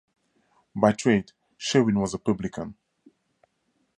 By 0.75 0.93
trade, 0.93 1.31
Sherwin 1.59 1.99
was 1.99 2.15
a 2.15 2.17
publican. 2.17 2.73